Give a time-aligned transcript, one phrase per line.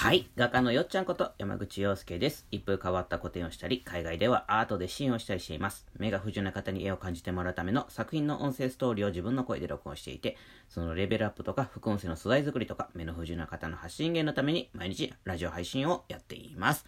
[0.00, 0.30] はい。
[0.36, 2.46] 画家のよっちゃんこと山口洋介です。
[2.52, 5.88] 一風変わった個展をしたり、海外ではアートでシーンをしたりしています。
[5.98, 10.36] 目が不自由な方に絵を感じてもらうための作品の音声ストーリーを自分の声で録音していて、
[10.68, 16.86] そのレベルアップとか副音声の素材作りとか、目の不自由な方の発信源のために毎日ラジオ配信をやっています。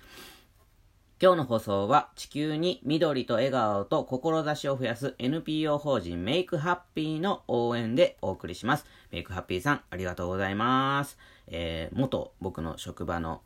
[1.22, 8.86] 今日の放送は地球に緑と笑顔と志を増やす NPO 法人メイクハッピーの応援でお送りします。
[9.10, 11.18] メイクハッピーさん、ありがとうございます。
[11.48, 13.42] えー、元僕の職場の、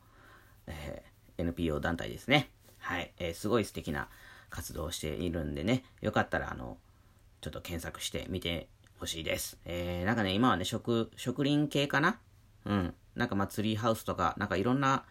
[0.68, 2.48] えー NPO 団体ですね。
[2.78, 4.06] はい、えーすごい素敵な
[4.50, 6.78] 活動をしているんでね、よかったらあの、
[7.40, 8.68] ちょっと検索してみて
[9.00, 9.58] ほしいです。
[9.64, 12.20] えー、なんかね、今はね、植、植林系かな？
[12.66, 12.94] うん。
[13.16, 15.06] なんかまあツリーハウスとか、なんかいろんな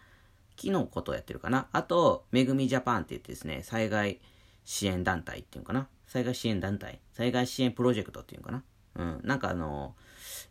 [0.55, 1.67] 木のことをやってるかな。
[1.71, 4.19] あと、めぐみジャパンって言ってですね、災害
[4.65, 5.87] 支援団体っていうのかな。
[6.07, 8.63] 災害支援団体災害支援プロジェクトっていうのかな。
[8.95, 9.21] うん。
[9.23, 9.95] なんかあの、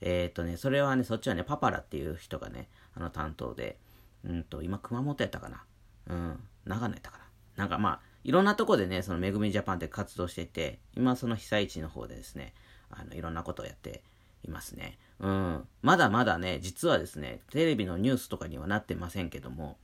[0.01, 3.79] えーっとね、それはね、そっちはね、パパラっていう人がね、あの担当で、
[4.25, 5.65] うんと、今熊本やったかな。
[6.09, 6.41] うん。
[6.65, 7.25] 長野やったかな。
[7.57, 12.55] なんかまあ、いろんなとこでね、そのめぐみジャパンって活動していて、今その被災地の方でですね、
[12.91, 14.03] あの、いろんなことをやって
[14.45, 14.99] いますね。
[15.21, 15.69] うん。
[15.83, 19.77] まだまだね、実はですね、テレビのニュースとかにはなってませんけども、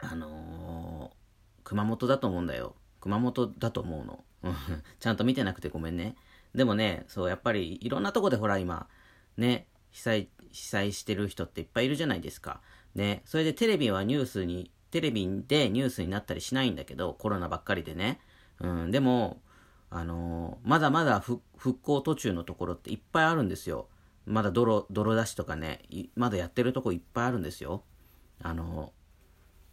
[0.00, 1.16] あのー
[1.66, 2.76] 熊本だと思うんだよ。
[3.00, 4.24] 熊本だと思うの。
[5.00, 6.14] ちゃんと見てなくてごめんね。
[6.54, 8.88] でもね、そう、やっぱりいろんなとこでほら今、
[9.36, 12.60] ね、被災、被災してる人っていっぱいいるじゃないですか。
[12.94, 18.20] ね、それでテレビはニュースに、テレビでニュースになったりしないんだけど、コロナばっかりでね。
[18.60, 19.42] うん、でも、
[19.90, 21.42] あのーまだまだ復
[21.80, 23.88] 興途中のところっていっぱいあるんですよ。
[24.24, 25.82] まだ泥、泥出しとかね、
[26.14, 27.82] まだやってるとこいっぱいあるんですよ。
[28.40, 29.05] あのー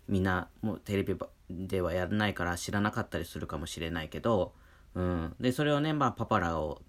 [0.07, 1.15] みんなもうテレビ
[1.49, 4.53] ではやらないから知らなかったりするかもしれないけど、
[4.95, 6.81] うん、でそれをね、まあ、パパラを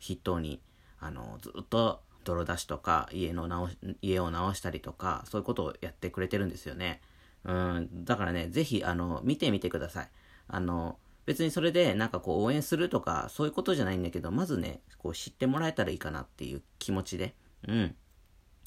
[0.00, 0.60] 筆頭に
[1.00, 7.00] あのずっと泥出しとか家の直し家を直したりとかそういうことをやってくれてるんですよね、
[7.44, 10.08] うん、だからねぜひあの見てみてください。
[10.48, 17.34] あの別にそれでなんかこう応援するとかそういうことじゃないんだけどまずねこう知ってもらえたらいいかなっていう気持ちで。
[17.68, 17.96] うん。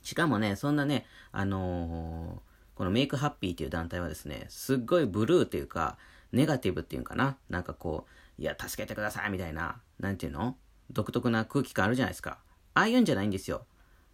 [0.06, 2.44] しかもね、そんなね、あの
[2.76, 5.98] このメイクハッピーっていう団体はですね、すっごいブルーっていうか、
[6.32, 7.38] ネガティブっていうかな。
[7.50, 8.06] なんかこ
[8.38, 10.58] う、いや、助けてくださいみたいな、なんていうの？
[10.92, 12.40] 独特な空気感あるじゃないですか。
[12.74, 13.66] ああいうんじゃないんですよ。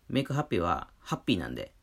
[0.08, 1.74] メイクハッピーはハッピーなんで。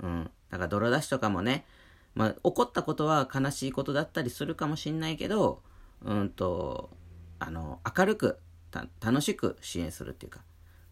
[0.00, 0.30] うん。
[0.50, 1.66] だから泥出しとかもね、
[2.14, 5.62] まあ、起こったことは悲しいことだったりするかもしんないけど、
[6.02, 6.90] うんと、
[7.38, 8.38] あの、明るく、
[9.00, 10.40] 楽しく支援するっていうか、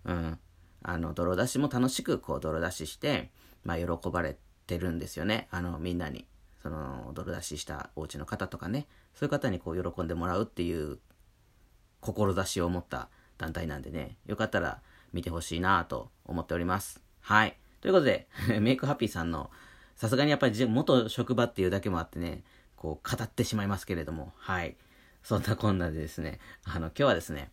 [0.04, 0.38] うん。
[0.82, 3.30] あの、泥出しも楽しく、こう、泥出しして、
[3.64, 4.36] まあ、喜ばれ
[4.66, 5.48] てるんですよね。
[5.50, 6.26] あの、みんなに。
[6.62, 8.86] その、泥出ししたお家の方とかね。
[9.14, 10.98] そういう方にこう、喜んでもらうっていう、
[12.00, 14.16] 志を持った団体なんでね。
[14.26, 14.80] よかったら
[15.12, 17.00] 見てほしいなと思っております。
[17.20, 17.56] はい。
[17.80, 18.28] ということで、
[18.60, 19.50] メイクハッピーさんの、
[19.94, 22.44] さすがにやっぱり元職場っていうだけもあってね、
[22.76, 24.76] こう、語ってしまいますけれども、はい。
[25.22, 27.50] そんなこんなでですね、あの、今日はですね、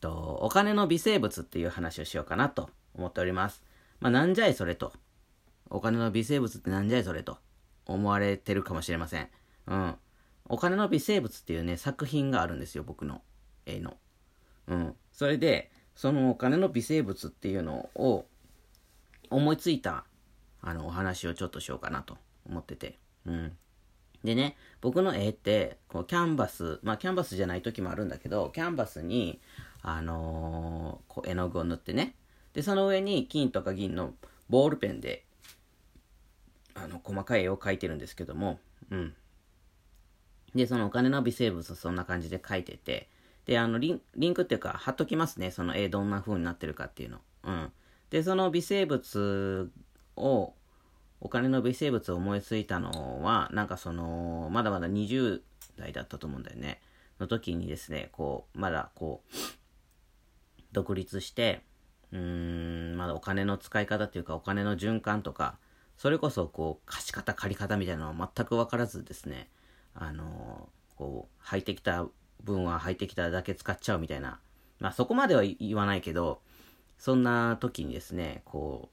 [0.00, 3.62] とお金の微生物っていう話をしようかなと思っております。
[4.00, 4.92] まあ、なんじゃいそれと。
[5.72, 7.38] お金の微生物ってなんじゃいそれと
[7.86, 9.28] 思われてるかもしれません。
[9.66, 9.94] うん。
[10.46, 13.22] お金の微生物っていうね、作品があるんですよ、僕の
[13.64, 13.96] 絵の。
[14.66, 14.94] うん。
[15.12, 18.26] それで、そのお金の微生物っていうのを
[19.30, 20.04] 思いついた、
[20.60, 22.98] あの、お話をちょっとしようかなと思ってて。
[23.24, 23.56] うん。
[24.22, 29.40] でね、僕の絵って、こう、キャンバス、まあ、キャンバスじゃない時もあるんだけど、キャンバスに、
[29.80, 32.14] あのーこう、絵の具を塗ってね、
[32.52, 34.12] で、その上に金とか銀の
[34.50, 35.24] ボールペンで、
[36.74, 38.58] あの、細かい絵を描いてるんですけども、
[38.90, 39.14] うん。
[40.54, 43.08] で、そのお金の微生物をそんな感じで描いてて、
[43.46, 47.20] で、あの、リンリンクっていうか、貼っときますね、その絵どんな風になってるかっていうの。
[47.44, 47.72] うん。
[48.10, 49.70] で、その微生物
[50.16, 50.54] を、
[51.20, 55.42] お金の微生物を思いついたのは、なんかその、まだまだ20
[55.76, 56.80] 代だったと思うんだよね。
[57.18, 59.34] の時にですね、こう、まだこう、
[60.72, 61.62] 独立して、
[62.12, 65.58] うーん、まだお金の使い方っていうか、お金の循環とか、
[66.02, 69.48] それこそこう、貸し方、借り方みたいなのは全く分からずですね、
[69.94, 72.08] あのこう、入ってきた
[72.42, 74.40] 分は入ってきただけ使っちゃうみたいな。
[74.80, 76.40] まあそこまでは言わないけど、
[76.98, 78.90] そんな時にですね、こ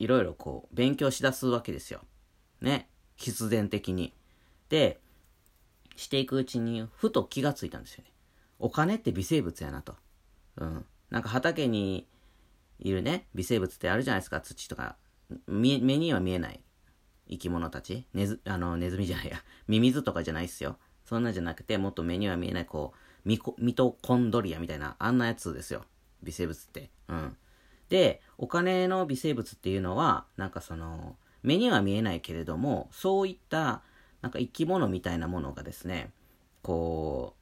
[0.00, 2.00] う、いろいろこう、勉強しだすわけですよ。
[2.60, 2.90] ね。
[3.14, 4.12] 必然的に。
[4.70, 4.98] で、
[5.94, 8.10] していくうちに、ふと気がついたんですよね。
[8.58, 9.94] お金って微生物やなと。
[10.56, 10.84] うん。
[11.10, 12.08] なんか畑に
[12.80, 14.96] いるね、微生物ってあるじゃないですか、土とか。
[15.46, 16.60] 目には見えない
[17.28, 18.06] 生き物たち。
[18.14, 19.42] ねず、あの、ネズミじゃないや。
[19.66, 20.78] ミミズとかじゃないっすよ。
[21.04, 25.84] そんなんじゃなくて、もっと目には見えない、こう、ミコミトコンドリアみたいな、あんなやつですよ。
[26.22, 26.90] 微生物って。
[27.08, 27.36] うん。
[27.88, 33.82] で、お金の微生物っていうのは、なんかその、目には見えないけれども、そういった
[34.22, 36.12] なんか生き物みたいなものがですね、
[36.62, 37.38] こう、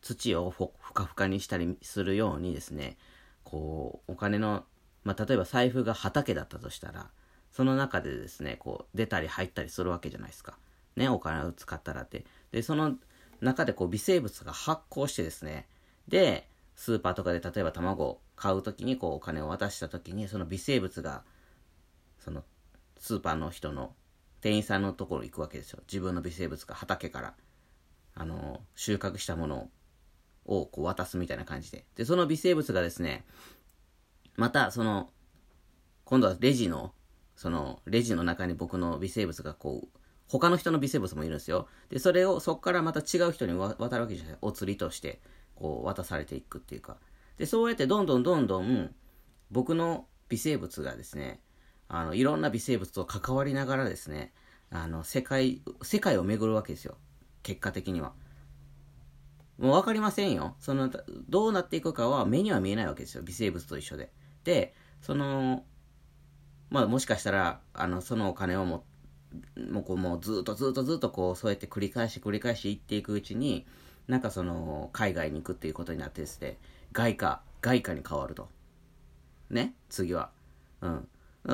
[0.00, 2.96] 土をふかふかにしたりするようにですね、
[3.44, 4.64] こう、お金の、
[5.04, 7.10] まあ、例えば財布が畑だったとしたら、
[7.50, 10.56] その中でですね、こう、出たり入ったりするわけじゃないですか。
[10.96, 12.24] ね、お金を使ったらって。
[12.50, 12.96] で、その
[13.40, 15.66] 中でこう、微生物が発酵してですね、
[16.08, 21.24] で、スーパーとかで例えば卵を買う時にこう、お金を渡した時に、その微生物が、
[22.18, 22.44] その、
[22.98, 23.94] スーパーの人の
[24.40, 25.80] 店員さんのところ行くわけですよ。
[25.86, 27.34] 自分の微生物が畑から、
[28.14, 29.70] あの、収穫したもの
[30.46, 31.84] をこう渡すみたいな感じで。
[31.96, 33.24] で、その微生物がですね、
[34.36, 35.10] またその、
[36.04, 36.92] 今度はレジの
[37.36, 39.98] そのレジの中に僕の微生物がこう、
[40.28, 41.68] 他の人の微生物もいるんですよ。
[41.90, 44.36] で、それをそこからまた違う人に渡るわけじゃない。
[44.40, 45.20] お釣りとして、
[45.54, 46.96] こう渡されていくっていうか。
[47.38, 48.94] で、そうやってどんどんどんどん
[49.50, 51.40] 僕の微生物がですね、
[51.88, 54.32] あの、いろんな微生物と関わりながらですね、
[54.70, 56.96] あの、世界、世界を巡るわけですよ。
[57.42, 58.12] 結果的には。
[59.58, 60.56] もう分かりませんよ。
[60.60, 60.90] その、
[61.28, 63.22] どうなっていくかは目には見えないわけですよ。
[63.22, 64.10] 微生物と一緒で。
[64.44, 65.64] で、その、
[66.70, 68.84] まあもしかしたら、あの、そのお金をも、
[69.70, 73.66] もうこうもうずっとずっとずっとこう、そうやって繰り返し繰り返し行っていくうちに、
[74.08, 76.58] なんかその、海外に行くっていうことになってですね、
[76.92, 78.48] 外貨、外貨に変わると。
[79.50, 80.30] ね次は。
[80.80, 81.08] うん。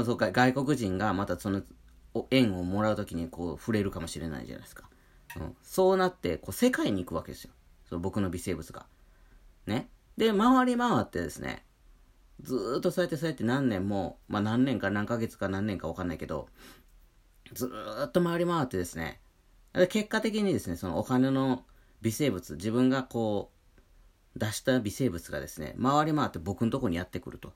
[0.05, 1.63] そうか、外国人がまたその、
[2.31, 4.89] 円をもらうときにこう、触れるかもしれないじゃないですか。
[5.37, 5.57] うん。
[5.63, 7.53] そうなって、こう、世界に行くわけですよ。
[7.89, 8.87] その僕の微生物が。
[9.67, 9.89] ね。
[10.17, 11.65] で、回り回ってですね、
[12.41, 16.49] ずーっとそうやってそうやって何年も、まあ何年か何ヶ月か何年かわかんないけど、
[17.53, 19.21] ずーっと回り回ってですね、
[19.89, 21.65] 結果的にですね、そのお金の
[22.03, 23.51] 微生物、自分がこ
[24.37, 27.53] う、出した微生物がですね、回り回って僕のとこにやってくると。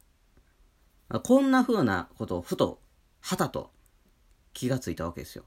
[1.22, 2.80] こんな風なことをふと、
[3.20, 3.70] はたと
[4.52, 5.44] 気がついたわけですよ。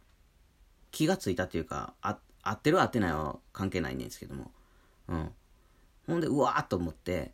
[0.91, 4.51] 気がついたっていうか、あ合ってる合ってないは関係ないんですけども。
[5.07, 5.31] うん。
[6.07, 7.33] ほんで、うわーっと思って、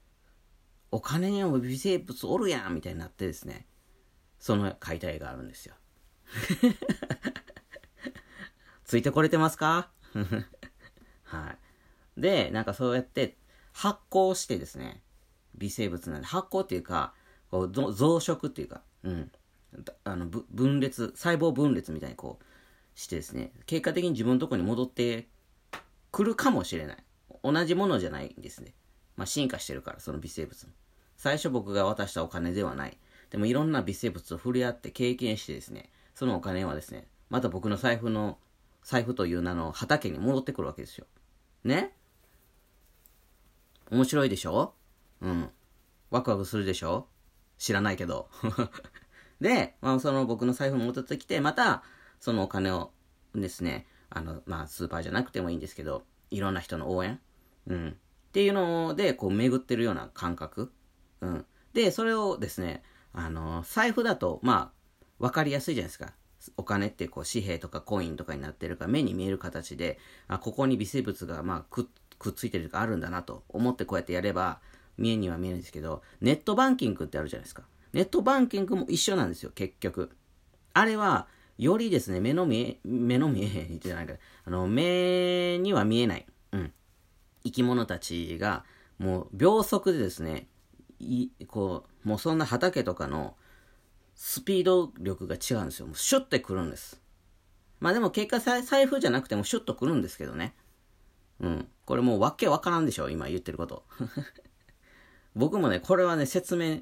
[0.91, 3.65] お金にも微生物おるやんみたいになってですね、
[4.39, 5.75] その解体があるんですよ。
[8.83, 9.91] ついてこれてますか？
[11.23, 11.55] は
[12.17, 12.21] い。
[12.21, 13.37] で、なんかそうやって
[13.71, 15.01] 発酵してですね、
[15.55, 17.13] 微生物なんで、発酵っていうか、
[17.49, 17.85] こう増
[18.17, 19.31] 殖っていうか、うん。
[20.03, 25.29] あの分裂、細胞分裂みたいにこうしてですね、結果的に自分のとこに戻って
[26.11, 27.03] くるかもしれない。
[27.43, 28.73] 同じものじゃないんですね。
[29.21, 30.73] まあ、進化してるから、その微生物も。
[31.15, 32.97] 最初僕が渡したお金ではない。
[33.29, 38.39] でもいろんな微生物と触れ合って経験してですね、そのお金はですね、また僕の財布の、
[38.81, 41.05] 財布という名の畑に戻ってくるわけですよ。
[41.63, 41.95] ね？
[43.91, 44.73] 面白いでしょ？
[45.21, 45.51] うん。
[46.09, 47.07] ワクワクするでしょ？
[47.59, 48.27] 知らないけど。
[49.39, 51.83] で、まあ、その僕の財布に戻ってきて、また、
[52.19, 52.91] そのお金を
[53.35, 57.19] ですね、あの、まあ、スーパーじゃなくてもいいんですけど、いろんな人の応援
[57.67, 57.97] うん。
[58.31, 60.71] っていうので、こう、巡ってるような感覚
[61.19, 61.45] うん。
[61.73, 62.81] で、それをですね、
[63.11, 66.13] あの、財布だと、まあ、わかりやすいじゃないですか。
[66.55, 69.99] お金ってこう紙幣とかコインとかになってるから目に見える形で、
[70.29, 71.87] あ、ここに微生物がまあく
[72.17, 74.59] くっついてるとかあるんだなと思ってこうやってやれば
[74.97, 77.63] 見えには見えるんですけど、ネットバンキングってあるじゃないですか。
[77.93, 80.11] ネットバンキングも一緒なんですよ、結局。
[80.73, 81.27] あれは、
[81.57, 84.13] よりですね、目の見え、目の見えへんじゃないか、
[84.45, 86.73] あの、目には見えない、うん、
[87.43, 88.65] 生き物たちが、
[88.97, 90.47] もう秒速でですね、
[90.99, 93.35] いこう、もうそんな畑とかの
[94.15, 95.87] スピード力が違うんですよ。
[95.87, 97.01] もうシュッてくるんです。
[97.79, 100.53] まあでも結果財布じゃなくてもシュッとくるんですけどね。
[101.39, 101.67] うん。
[101.85, 103.83] これもうわけわからんでしょ今言ってること。
[105.35, 106.81] 僕もね、これはね、説明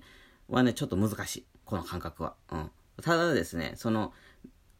[0.49, 1.45] はね、ちょっと難しい。
[1.63, 2.35] この感覚は。
[2.51, 2.71] うん。
[3.01, 4.13] ただですね、その、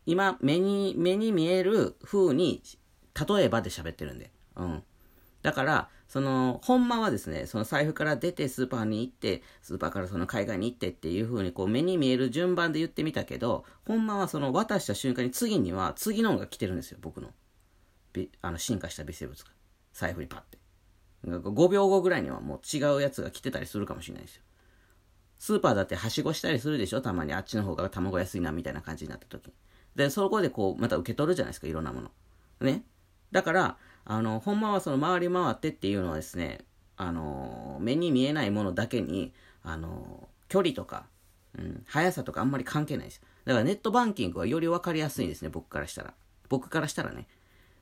[0.05, 2.62] 今、目に、目に見える風に、
[3.27, 4.31] 例えばで喋ってるんで。
[4.55, 4.83] うん。
[5.41, 17.29] だから、その、ほんまはですね、その財布から出てスーパーに行って、スーパーからその海外に行ってっていう風にこう目に見える順番で言ってみたけど、ほんまはその渡した瞬間に次には次のが来てるんですよ、僕の。
[18.41, 19.51] あの進化した微生物が。
[19.93, 20.58] 財布にパッて。
[21.25, 24.43] 5秒後ぐらいにはもう違うやつが来てたりするかもしれないですよ。
[25.38, 27.01] スーパーだってはしごしたりするでしょ？
[27.01, 29.53] たまにあっちの方が卵安いなみたいな感じになった時に
[29.96, 32.12] で、そこでこうまた受け取るじゃないですか、いろんなもの。
[32.62, 32.84] ね？
[33.31, 33.77] だから、
[34.10, 36.66] あの、ほんまはその回り回ってっていうのはですね、
[36.98, 39.32] あの、目に見えないものだけに、
[39.63, 41.06] あの、距離とか、
[41.56, 43.22] うん、速さとかあんまり関係ないです。
[43.46, 46.16] だからネットバンキングはより分かりやすいですね、僕からしたら。
[46.50, 47.28] 僕からしたらね。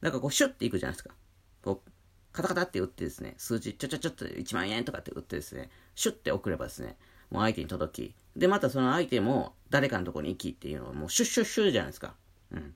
[0.02, 1.16] だからこう、シュッていくじゃないですか。
[1.64, 1.92] こう、
[2.34, 6.98] カタカタって打ってですね、数字ちょちょちょっと1万円とかって打ってですね、シュッて送ればですね、
[7.32, 12.16] もう相手に届き、で、またその相手も誰かのとこに行きっていうのはもうシュッシュッシュじゃないですか。
[12.52, 12.76] うん。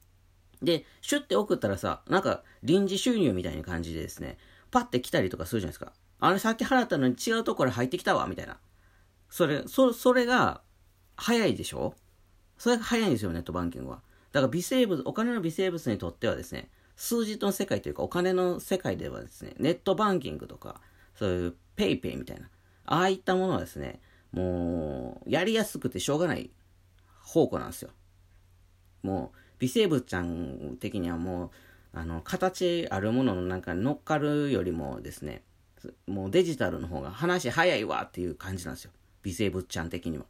[0.62, 4.38] で、シュッて送ったらさ、なんか臨時収入みたいな感じでですね、
[4.70, 5.94] パッて来たりとかするじゃないですか。
[6.20, 8.60] あれさっき払ったのに違うところ入ってきたわ、みたいな。
[9.30, 10.62] それ、そ、それが
[11.16, 11.96] 早いでしょ？
[12.58, 14.02] それが早いんですよ、ネットバンキングは。
[14.32, 20.80] だから微生物、お金の微生物にとってはですね、数字の世界というかお金の世界ではですね、ネットバンキングとか、
[21.16, 22.50] そういうペイペイみたいな、
[22.86, 24.00] ああいったものはですね、
[24.32, 26.52] もう、やりやすくてしょうがない
[27.26, 27.90] 宝庫なんですよ。
[29.02, 31.50] もう、微生物ちゃん的にはもう、
[31.94, 35.44] あの、形あるもののなんか乗っかるよりもですね、
[36.08, 38.92] もうデジタルの方が話早いわっていう感じなんですよ。
[39.22, 40.26] 微生物ちゃん的には。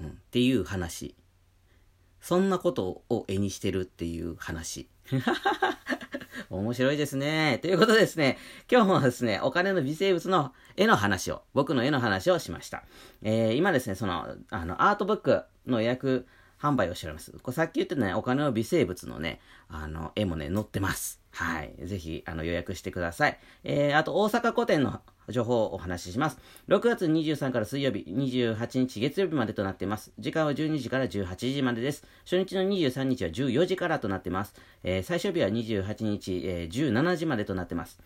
[0.00, 0.06] うん。
[0.06, 1.16] っていう話。
[2.20, 4.88] そんなことを絵にしてるっていう話。
[6.50, 7.58] 面白いですね。
[7.62, 8.38] ということでですね、
[8.70, 12.84] 今日もですね、お金の微生物の絵の話を、僕の絵の話をしました。
[13.22, 16.28] えー、今ですね、その、あの、アートブックの予約
[16.60, 17.32] 販売をしております。
[17.42, 21.20] これさっき言ってたね、お金の微生物のね、あの、絵もね、載ってます。
[21.32, 21.74] はい。
[21.84, 23.38] ぜひ、あの、予約してください。
[23.64, 26.38] えー、あと、大阪古典の情報をお話しします。
[26.68, 30.12] 6月23日から水曜日、28日月曜日までとなっています。
[30.18, 32.04] 時間は12時から18時までです。
[32.24, 34.54] 初日の23日は14時からとなっています。
[34.84, 37.98] えー、最終日は28日、えー、17時までとなっています。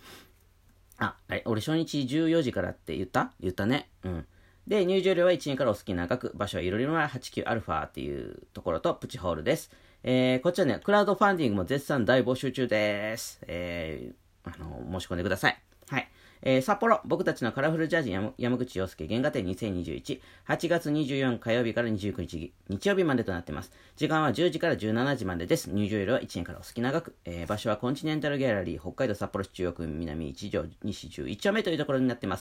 [0.96, 3.32] あ、あれ、俺初日14時からって言った？
[3.40, 3.90] 言ったね。
[4.04, 4.26] うん。
[4.68, 9.70] で、入場料は1円からお好きな額、場所はいろいろな 89α っていうところとプチホールです。
[10.04, 13.40] えー、こちらね、クラウドファンディングも絶賛大募集中です。
[13.46, 15.58] えー、あの、申し込んでください。
[15.88, 16.08] はい。
[16.42, 23.72] えー、札幌、僕たちのカラフルジャージ山口洋介原画展2021、8月24火曜日から29日、日曜日までとなっています。
[23.96, 25.70] 時間は10時から17時までです。
[25.70, 27.16] 入場料は1円からお好きな額。
[27.24, 32.36] えー、場所はコンチネンタルギャラリー、北海道札幌市中央区南1条西11丁目というところになっています。